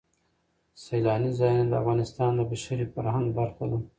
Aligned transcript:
سیلاني 0.83 1.31
ځایونه 1.39 1.65
د 1.69 1.73
افغانستان 1.81 2.31
د 2.35 2.41
بشري 2.51 2.85
فرهنګ 2.93 3.25
برخه 3.39 3.65
ده. 3.71 3.79